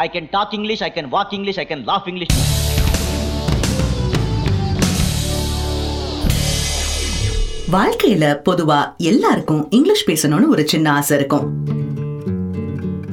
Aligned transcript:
I 0.00 0.10
can 0.12 0.26
talk 0.32 0.50
English, 0.50 0.82
I 0.82 0.92
can 0.94 1.06
walk 1.12 1.30
English, 1.30 1.58
I 1.58 1.66
can 1.66 1.80
laugh 1.84 2.06
English. 2.06 2.28
வாழ்க்கையில 7.72 8.40
பொதுவா 8.50 8.96
எல்லாருக்கும் 8.96 9.70
English 9.70 10.08
பேசணும்னு 10.08 10.48
ஒரு 10.48 10.68
சின்ன 10.68 10.92
ஆசை 10.92 11.16
இருக்கும். 11.16 11.66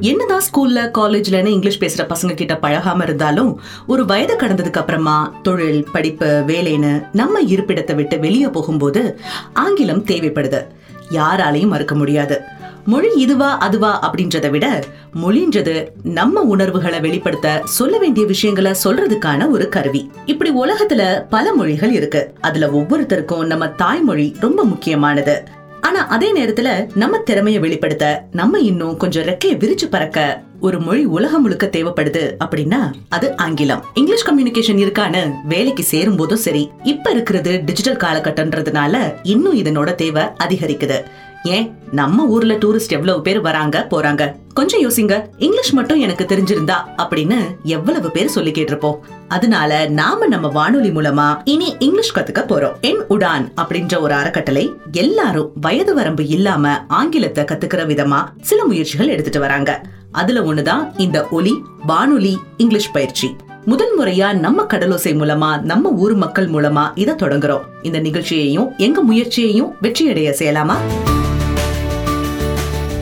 என்னதான் 0.00 0.40
ஸ்கூல்ல 0.40 0.90
காலேஜ்லன்னு 0.98 1.46
இங்கிலீஷ் 1.46 1.82
பேசுற 1.82 2.04
பசங்க 2.04 2.34
கிட்ட 2.34 2.58
பழகாம 2.62 3.02
இருந்தாலும் 3.02 3.60
ஒரு 3.86 4.04
வயது 4.04 4.36
கடந்ததுக்கு 4.36 4.82
அப்புறமா 4.82 5.34
தொழில் 5.42 5.86
படிப்பு 5.92 6.44
வேலைன்னு 6.46 7.06
நம்ம 7.12 7.42
இருப்பிடத்தை 7.42 7.94
விட்டு 7.94 8.18
வெளியே 8.18 8.46
போகும்போது 8.46 9.20
ஆங்கிலம் 9.52 10.04
தேவைப்படுது. 10.04 10.66
யாராலையும் 11.10 11.66
மறுக்க 11.66 11.94
முடியாது. 11.94 12.42
மொழி 12.86 13.08
இதுவா 13.14 13.58
அதுவா 13.58 14.12
அப்படின்றத 14.12 14.50
விட 14.50 14.82
மொழின்றது 15.22 15.86
நம்ம 16.02 16.40
உணர்வுகளை 16.40 17.00
வெளிப்படுத்த 17.00 17.60
சொல்ல 17.64 17.98
வேண்டிய 17.98 18.26
விஷயங்களை 18.26 18.74
சொல்றதுக்கான 18.84 19.50
ஒரு 19.50 19.68
கருவி. 19.68 20.10
இப்படி 20.26 20.50
உலகத்துல 20.50 21.28
பல 21.28 21.54
மொழிகள் 21.54 21.92
இருக்கு. 21.92 22.34
அதுல 22.40 22.66
ஒவ்வொருத்தருக்கும் 22.66 23.44
நம்ம 23.44 23.68
தாய்மொழி 23.68 24.36
ரொம்ப 24.40 24.64
முக்கியமானது. 24.64 25.42
ஆனா 25.80 26.06
அதே 26.06 26.32
நேரத்துல 26.34 26.86
நம்ம 26.94 27.18
திறமைய 27.30 27.58
வெளிப்படுத்த 27.58 28.24
நம்ம 28.32 28.58
இன்னும் 28.58 28.96
கொஞ்சம் 28.96 29.24
ரெக்கைய 29.24 29.56
விரிச்சு 29.56 29.90
பறக்க 29.90 30.44
ஒரு 30.60 30.80
மொழி 30.80 31.04
உலகம் 31.04 31.42
முழுக்க 31.42 31.66
தேவைப்படுது 31.66 32.36
அப்படின்னா 32.44 32.92
அது 33.08 33.36
ஆங்கிலம். 33.36 33.84
இங்கிலீஷ் 33.94 34.26
கம்யூனிகேஷன் 34.28 34.80
இருக்கான்னு 34.80 35.32
வேலைக்கு 35.44 35.82
சேரும் 35.82 36.16
போதும் 36.16 36.38
சரி. 36.38 36.70
இப்ப 36.82 37.10
இருக்கிறது 37.10 37.62
டிஜிட்டல் 37.64 38.10
காலகட்டம்ன்றதுனால 38.10 39.14
இன்னும் 39.22 39.56
இதனோட 39.56 39.94
தேவை 39.94 40.22
அதிகரிக்குது. 40.22 41.02
ஏன் 41.46 41.74
நம்ம 41.90 42.24
ஊர்ல 42.24 42.54
டூரிஸ்ட் 42.54 42.88
எவ்வளவு 42.88 43.20
பேர் 43.20 43.40
வராங்க 43.40 43.86
போறாங்க? 43.90 44.32
கொஞ்சம் 44.54 44.80
யோசிங்க. 44.80 45.22
இங்கிலீஷ் 45.38 45.72
மட்டும் 45.72 46.00
எனக்கு 46.00 46.24
தெரிஞ்சிருந்தா 46.24 46.76
அப்படின்னு 46.96 47.36
எவ்வளவு 47.62 48.10
பேர் 48.10 48.28
சொல்லி 48.28 48.52
இருப்போம் 48.54 49.04
அதனால 49.28 49.88
நாம 49.88 50.26
நம்ம 50.26 50.48
வானொலி 50.48 50.90
மூலமா 50.90 51.40
இனி 51.44 51.76
இங்கிலீஷ் 51.78 52.16
கத்துக்க 52.16 52.42
போறோம். 52.42 52.80
என் 52.80 53.02
உடான் 53.10 53.44
அப்படின்ற 53.56 54.00
ஒரு 54.00 54.14
அறக்கட்டளை 54.14 54.74
எல்லாரும் 54.92 55.52
வயது 55.60 55.94
வரம்பு 55.94 56.26
இல்லாம 56.28 56.84
ஆங்கிலத்தை 56.88 57.44
கத்துக்கிற 57.44 57.86
விதமா 57.86 58.24
சில 58.40 58.64
முயற்சிகள் 58.64 59.08
எடுத்துட்டு 59.08 59.40
வராங்க. 59.40 59.80
அதுல 60.12 60.40
ஒண்ணுதான் 60.40 61.00
இந்த 61.00 61.28
ஒலி 61.30 61.62
வானொலி 61.86 62.38
இங்கிலீஷ் 62.56 62.92
பயிற்சி. 62.92 63.36
முதல் 63.64 63.98
முறையா 63.98 64.32
நம்ம 64.32 64.62
கடலோசை 64.62 65.12
மூலமா 65.12 65.60
நம்ம 65.60 65.90
ஊர் 65.90 66.14
மக்கள் 66.14 66.50
மூலமா 66.50 66.90
இத 66.94 67.14
தொடங்குறோம். 67.14 67.60
இந்த 67.82 67.98
நிகழ்ச்சியையும் 67.98 68.72
எங்க 68.76 69.00
முயற்சியையும் 69.00 69.74
வெற்றியடைய 69.82 70.34
செய்யலாமா? 70.38 70.74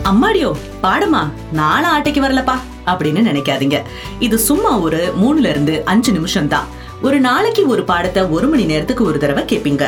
அம்மாடியோ 0.08 0.56
பாடமா 0.82 1.20
நாளா 1.52 1.90
ஆட்டைக்கு 1.90 2.20
வரலப்பா 2.22 2.54
அப்படின்னு 2.86 3.20
நினைக்காதீங்க. 3.28 3.78
இது 4.18 4.38
சும்மா 4.38 4.78
ஒரு 4.78 5.12
மூணுல 5.20 5.46
இருந்து 5.46 5.84
அஞ்சு 5.84 6.12
நிமிஷம் 6.12 6.48
தான் 6.48 6.66
ஒரு 7.02 7.20
நாளைக்கு 7.20 7.66
ஒரு 7.66 7.84
பாடத்தை 7.84 8.22
ஒரு 8.22 8.46
மணி 8.46 8.64
நேரத்துக்கு 8.64 9.04
ஒரு 9.04 9.18
தடவை 9.18 9.42
கேட்பீங்க 9.44 9.84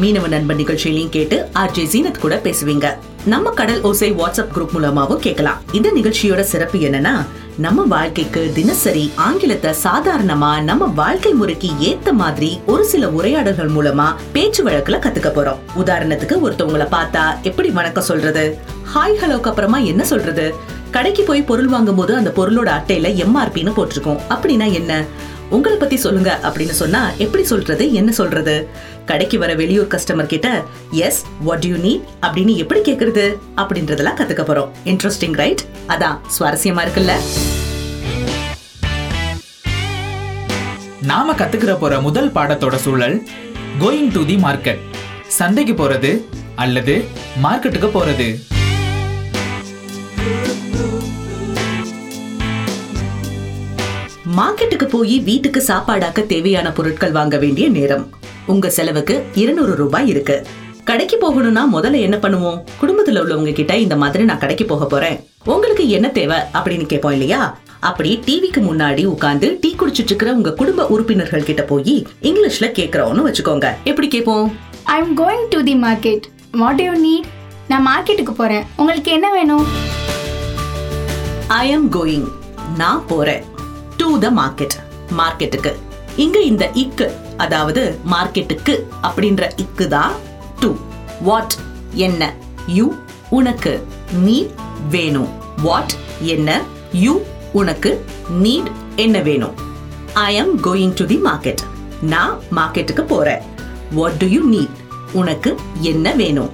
மீனவ 0.00 0.28
நண்பன் 0.28 0.56
நிகழ்ச்சியிலையும் 0.56 1.08
கேட்டு 1.08 1.48
ஆர்ஜே 1.54 1.84
ஜீனத் 1.92 2.20
கூட 2.20 2.40
பேசுவீங்க. 2.44 2.86
நம்ம 3.24 3.50
கடல் 3.50 3.82
ஓசை 3.82 4.12
வாட்ஸ்அப் 4.12 4.52
குரூப் 4.54 4.74
மூலமாவும் 4.74 5.22
கேட்கலாம். 5.26 5.60
இந்த 5.72 5.90
நிகழ்ச்சியோட 5.90 6.40
சிறப்பு 6.40 6.78
என்னன்னா 6.78 7.14
நம்ம 7.56 7.82
வாழ்க்கைக்கு 7.82 8.50
தினசரி 8.54 9.12
ஆங்கிலத்தை 9.14 9.74
சாதாரணமா 9.84 10.62
நம்ம 10.62 10.84
வாழ்க்கை 10.84 11.32
முறைக்கு 11.32 11.70
ஏத்த 11.80 12.12
மாதிரி 12.12 12.60
ஒரு 12.66 12.84
சில 12.84 13.10
உரையாடல்கள் 13.10 13.70
மூலமா 13.70 14.08
பேச்சு 14.32 14.64
வழக்குல 14.64 14.98
கத்துக்க 15.04 15.30
போறோம். 15.30 15.62
உதாரணத்துக்கு 15.76 16.36
ஒருத்தவங்கள 16.46 16.86
பார்த்தா 16.96 17.42
எப்படி 17.42 17.70
வணக்கம் 17.70 18.10
சொல்றது? 18.10 18.58
ஹாய் 18.94 19.16
ஹலோக்கு 19.20 19.48
அப்புறமா 19.50 19.78
என்ன 19.78 20.04
சொல்றது? 20.04 20.54
கடைக்கு 20.90 21.22
போய் 21.22 21.42
பொருள் 21.42 21.66
வாங்கும் 21.66 21.94
போது 21.94 22.16
அந்த 22.16 22.30
பொருளோட 22.36 22.68
அட்டையில 22.76 23.08
எம்ஆர்பின்னு 23.24 23.72
போட்டிருக்கோம். 23.78 24.20
அப்படின்னா 24.28 24.72
என்ன? 24.72 25.04
உங்களை 25.50 25.78
பத்தி 25.78 25.96
சொல்லுங்க 25.96 26.38
அப்படின்னு 26.42 26.70
சொன்னா 26.70 27.12
எப்படி 27.18 27.44
சொல்றது 27.44 27.92
என்ன 27.92 28.12
சொல்றது? 28.12 28.68
கடைக்கு 29.06 29.38
வர 29.38 29.54
வெளியூர் 29.54 29.86
கஸ்டமர் 29.86 30.26
கிட்ட 30.26 30.64
எஸ் 30.90 31.24
வாட் 31.40 31.64
யூ 31.64 31.76
நீட் 31.76 32.00
அப்படின்னு 32.22 32.56
எப்படி 32.56 32.92
கேக்குறது? 32.92 33.36
அப்படின்றதெல்லாம் 33.56 34.18
கத்துக்க 34.20 34.44
போறோம். 34.50 34.68
இன்ட்ரெஸ்டிங் 34.84 35.32
ரைட் 35.32 35.64
அதான் 35.88 36.18
சுவாரஸ்யமா 36.38 36.84
இருக்குல்ல? 36.86 37.14
நாம 41.02 41.32
கத்துக்கிற 41.32 41.78
போற 41.78 42.00
முதல் 42.00 42.30
பாடத்தோட 42.30 42.74
சூழல் 42.74 43.22
கோயிங் 43.80 44.12
டு 44.12 44.24
தி 44.26 44.36
மார்க்கெட் 44.36 44.78
சந்தைக்கு 45.26 45.72
போறது 45.72 46.24
அல்லது 46.54 47.04
மார்க்கெட்டுக்கு 47.42 47.90
போறது. 47.98 48.28
மார்க்கெட்டுக்கு 54.36 54.84
போய் 54.84 55.20
வீட்டுக்கு 55.20 55.64
சாப்பாடாக்க 55.66 56.26
தேவையான 56.26 56.72
பொருட்கள் 56.72 57.10
வாங்க 57.10 57.38
வேண்டிய 57.38 57.68
நேரம். 57.68 58.10
உங்க 58.46 58.70
செலவுக்கு 58.70 59.26
இருநூறு 59.34 59.74
ரூபாய் 59.74 60.08
இருக்கு. 60.08 60.46
கடைக்கு 60.84 61.16
போகணும்னா 61.22 61.62
முதல்ல 61.72 62.00
என்ன 62.00 62.16
பண்ணுவோம்? 62.16 62.58
குடும்பத்துல 62.82 63.22
உள்ளவங்க 63.22 63.52
கிட்ட 63.52 63.76
இந்த 63.76 63.96
மாதிரி 63.96 64.24
நான் 64.24 64.38
கடைக்கு 64.38 64.64
போக 64.64 64.86
போறேன். 64.86 65.26
உங்களுக்கு 65.44 65.88
என்ன 65.88 66.08
தேவை 66.08 66.36
அப்படின்னு 66.52 66.86
கேட்போம் 66.86 67.12
இல்லையா? 67.12 67.58
அப்படி 67.80 68.22
டிவிக்கு 68.26 68.56
முன்னாடி 68.56 69.04
உட்கார்ந்து 69.04 69.58
டீ 69.60 69.74
குடிச்சிட்டு 69.74 70.10
இருக்கிற 70.12 70.32
உங்க 70.32 70.52
குடும்ப 70.52 70.86
உறுப்பினர்கள் 70.86 71.42
கிட்ட 71.42 71.62
போய் 71.62 72.06
இங்கிலீஷ்ல 72.22 72.68
கேக்குறோம்னு 72.78 73.26
வச்சுக்கோங்க. 73.28 73.74
எப்படி 73.84 74.08
கேட்போம்? 74.08 74.56
I'm 74.84 75.18
going 75.18 75.46
to 75.48 75.62
the 75.62 75.74
market 75.74 76.22
what 76.52 76.80
you 76.80 76.92
need 76.92 77.28
நான் 77.68 77.86
மார்க்கெட்டுக்கு 77.86 78.30
போகிறேன் 78.30 78.64
உங்களுக்கு 78.76 79.10
என்ன 79.10 79.32
வேணும்? 79.32 79.66
ஐ 81.46 81.72
அம் 81.72 81.92
கோயிங் 81.92 82.28
நான் 82.76 83.04
போறேன். 83.06 83.44
டு 84.00 84.08
த 84.24 84.28
மார்க்கெட் 84.38 84.76
மார்க்கெட்டுக்கு 85.18 85.72
இங்க 86.24 86.38
இந்த 86.50 86.64
இக்கு 86.82 87.06
அதாவது 87.44 87.82
மார்க்கெட்டுக்கு 88.12 88.74
அப்படின்ற 89.08 89.42
இக்கு 89.64 89.84
தான் 89.88 90.14
டு 90.60 90.70
வாட் 91.28 91.54
என்ன? 92.06 92.22
யூ 92.76 92.86
உனக்கு 93.38 93.72
நீட் 94.26 94.52
வேணும். 94.94 95.30
வாட் 95.66 95.94
என்ன? 96.34 96.50
யூ 97.04 97.14
உனக்கு 97.60 97.90
நீட் 98.44 98.70
என்ன 99.04 99.18
வேணும்? 99.28 99.54
I 100.28 100.30
am 100.42 100.54
going 100.66 100.94
to 101.00 101.06
the 101.12 101.18
market 101.28 101.62
நான் 102.12 102.34
மார்க்கெட்டுக்கு 102.58 103.04
போறேன். 103.14 103.42
வாட் 103.98 104.18
டு 104.22 104.28
யூ 104.34 104.42
நீட் 104.54 104.76
உனக்கு 105.12 105.50
என்ன 105.92 106.14
வேணும்? 106.22 106.50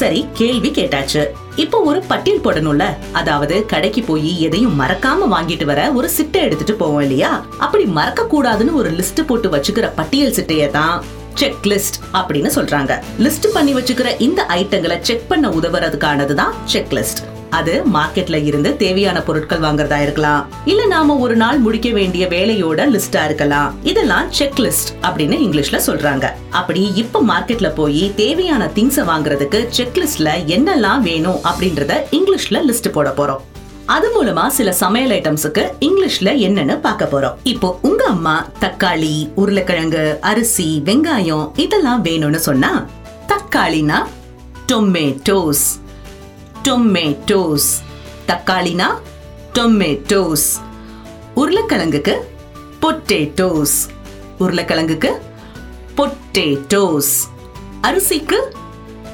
சரி 0.00 0.20
கேள்வி 0.38 0.70
கேட்டாச்சு. 0.70 1.22
இப்போ 1.62 1.78
ஒரு 1.88 2.00
பட்டியல் 2.10 2.44
போடணும்ல. 2.44 2.84
அதாவது 3.12 3.56
கடைக்கு 3.72 4.02
போய் 4.02 4.30
எதையும் 4.40 4.78
மறக்காம 4.80 5.28
வாங்கிட்டு 5.34 5.64
வர 5.64 5.80
ஒரு 5.98 6.10
சிட்டை 6.16 6.40
எடுத்துட்டு 6.46 6.74
போவோம் 6.74 7.00
இல்லையா? 7.00 7.32
அப்படி 7.58 7.84
மறக்க 7.98 8.22
கூடாதுன்னு 8.34 8.78
ஒரு 8.82 8.90
லிஸ்ட் 8.90 9.26
போட்டு 9.30 9.50
வச்சுக்கிற 9.56 9.88
பட்டியல் 9.98 10.36
சிட்டையை 10.38 10.70
தான் 10.70 10.94
செக் 11.34 11.66
லிஸ்ட் 11.72 11.98
அப்படின்னு 12.18 12.50
சொல்றாங்க. 12.58 12.92
லிஸ்ட் 13.18 13.46
பண்ணி 13.54 13.74
வச்சுக்கிற 13.74 14.20
இந்த 14.20 14.40
ஐட்டங்களை 14.58 14.98
செக் 15.00 15.28
பண்ண 15.28 15.48
உதவுறதுக்கானது 15.48 16.34
தான் 16.34 16.54
செக் 16.64 16.92
லிஸ்ட் 16.98 17.22
அது 17.58 17.72
மார்க்கெட்ல 17.94 18.38
இருந்து 18.44 18.70
தேவையான 18.76 19.18
பொருட்கள் 19.20 19.60
வாங்குறதா 19.60 19.98
இருக்கலாம். 20.02 20.42
இல்ல 20.64 20.86
நாம 20.86 21.16
ஒரு 21.24 21.36
நாள் 21.36 21.58
முடிக்க 21.58 21.90
வேண்டிய 21.90 22.26
வேலையோட 22.26 22.86
லிஸ்டா 22.94 23.24
இருக்கலாம். 23.24 23.74
இதெல்லாம் 23.82 24.28
செக் 24.30 24.60
லிஸ்ட் 24.64 24.92
அப்படின்னு 25.02 25.38
இங்கிலீஷ்ல 25.46 25.80
சொல்றாங்க. 25.86 26.28
அப்படி 26.50 26.82
இப்ப 26.94 27.22
மார்க்கெட்ல 27.22 27.70
போய் 27.74 28.04
தேவையான 28.16 28.70
திங்ஸ 28.76 29.06
வாங்குறதுக்கு 29.10 29.60
செக் 29.68 29.98
லிஸ்ட்ல 30.02 30.30
என்னெல்லாம் 30.56 31.00
வேணும் 31.00 31.40
அப்படின்றத 31.50 31.94
இங்கிலீஷ்ல 32.18 32.62
லிஸ்ட் 32.68 32.94
போட 32.98 33.10
போறோம். 33.18 33.42
அது 33.86 34.08
மூலமா 34.14 34.46
சில 34.46 34.72
சமையல் 34.72 35.10
ஐட்டம்ஸுக்கு 35.10 35.62
இங்கிலீஷ்ல 35.80 36.30
என்னன்னு 36.46 36.74
பார்க்க 36.80 37.08
போறோம். 37.12 37.36
இப்போ 37.52 37.78
உங்க 37.82 38.02
அம்மா 38.04 38.34
தக்காளி 38.60 39.14
உருளைக்கிழங்கு 39.34 40.04
அரிசி 40.20 40.82
வெங்காயம் 40.84 41.46
இதெல்லாம் 41.56 42.04
வேணும்னு 42.04 42.42
சொன்னா 42.48 42.72
தக்காளினா 43.32 44.00
டொமேட்டோஸ் 44.72 45.64
டொமேட்டோஸ் 46.62 47.80
தக்காளினா 48.26 48.88
டொமேட்டோஸ் 49.52 50.60
உருளைக்கிழங்குக்கு 51.34 52.14
பொட்டேட்டோஸ் 52.80 53.88
உருளைக்கிழங்குக்கு 54.38 55.20
பொட்டேட்டோஸ் 55.96 57.12
அரிசிக்கு 57.80 58.38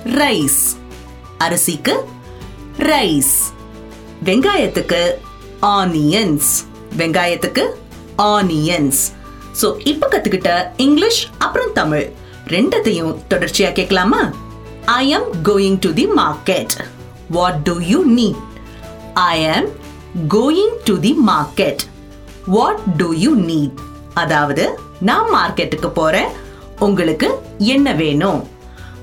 ரைஸ் 0.04 0.76
அரிசிக்கு 1.38 1.94
ரைஸ் 2.78 3.52
வெங்காயத்துக்கு 4.24 5.18
ஆனியன்ஸ் 5.60 6.64
வெங்காயத்துக்கு 6.96 7.64
ஆனியன்ஸ் 8.16 9.12
ஸோ 9.60 9.76
இப்போ 9.84 10.06
கற்றுக்கிட்ட 10.08 10.70
இங்கிலீஷ் 10.76 11.28
அப்புறம் 11.38 11.72
தமிழ். 11.72 12.12
ரெண்டத்தையும் 12.46 13.16
தொடர்ச்சியா 13.30 13.72
கேட்கலாமா? 13.72 14.32
I 14.86 15.08
am 15.08 15.42
going 15.42 15.78
to 15.78 15.92
the 15.92 16.06
market 16.06 16.97
what 17.30 17.62
do 17.62 17.78
you 17.80 18.04
need 18.06 18.42
I 19.14 19.46
am 19.46 19.68
going 20.28 20.76
to 20.84 21.00
the 21.00 21.16
market 21.26 21.82
what 22.46 22.82
do 22.96 23.12
you 23.12 23.34
need 23.34 23.78
அதாவது 24.14 24.78
நான் 25.00 25.26
மார்க்கெட்டுக்கு 25.34 25.88
போறேன். 25.88 26.30
உங்களுக்கு 26.78 27.28
என்ன 27.58 27.92
வேணும்? 27.92 28.48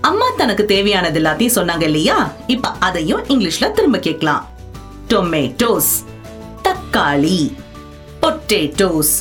அம்மா 0.01 0.25
தனக்கு 0.37 0.65
தேவையானது 0.65 1.19
எல்லாத்தையும் 1.19 1.55
சொன்னாங்க 1.55 1.81
இல்லையா? 1.81 2.31
இப்ப 2.47 2.71
அதையும் 2.79 3.23
இங்கிலீஷ்ல 3.23 3.71
திரும்ப 3.71 3.99
கேட்கலாம். 3.99 4.49
டொமேட்டோஸ் 5.07 5.93
தக்காளி 6.63 7.53
பொட்டேட்டோஸ் 8.21 9.15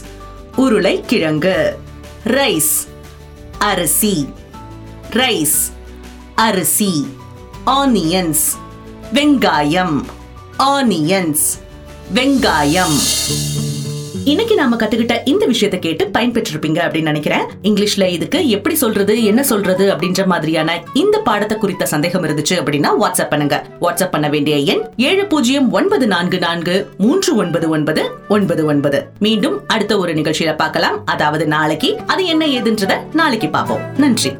உருளைக்கிழங்கு 0.56 1.78
ரைஸ் 2.24 2.74
அரிசி 3.58 4.28
ரைஸ் 5.10 5.58
அரிசி 6.34 7.08
ஆனியன்ஸ் 7.64 8.44
வெங்காயம் 9.12 10.00
ஆனியன்ஸ் 10.58 11.44
வெங்காயம். 12.14 12.96
இன்னைக்கு 14.24 14.54
நாம 14.54 14.76
கத்துக்கிட்ட 14.76 15.18
இந்த 15.24 15.46
விஷயத்தை 15.46 15.96
கேட்டு 15.96 16.20
பயன்பெற்றிருப்பீங்க 16.20 16.78
அப்படின்னு 16.78 17.02
நினைக்கிறேன். 17.02 17.42
இங்கிலீஷ்ல 17.62 18.08
இதுக்கு 18.08 18.48
எப்படி 18.48 18.74
சொல்றது 18.74 19.24
என்ன 19.24 19.42
சொல்றது 19.42 19.92
அப்படின்ற 19.92 20.26
மாதிரியான 20.26 20.82
இந்த 20.94 21.18
பாடத்தை 21.18 21.58
குறித்த 21.58 21.86
சந்தேகம் 21.86 22.24
இருந்துச்சு 22.24 22.50
அப்படின்னா 22.50 22.88
வாட்ஸ்அப் 23.00 23.28
பண்ணுங்க. 23.28 23.66
வாட்ஸ்அப் 23.80 24.10
பண்ண 24.10 24.28
வேண்டிய 24.28 24.56
எண் 24.56 24.82
ஏழு 24.96 25.26
பூஜ்ஜியம் 25.26 25.70
ஒன்பது 25.70 26.06
நான்கு 26.06 26.38
நான்கு 26.38 26.88
மூன்று 26.98 27.36
ஒன்பது 27.36 27.68
ஒன்பது 27.68 28.10
ஒன்பது 28.28 28.64
ஒன்பது. 28.64 29.06
மீண்டும் 29.18 29.62
அடுத்த 29.66 29.98
ஒரு 29.98 30.14
நிகழ்ச்சியில 30.14 30.56
பார்க்கலாம். 30.56 31.04
அதாவது 31.04 31.46
நாளைக்கு. 31.46 32.00
அது 32.06 32.26
என்ன 32.26 32.46
ஏதுன்றத 32.46 32.96
நாளைக்கு 33.12 33.48
பார்ப்போம். 33.48 33.80
நன்றி. 33.96 34.36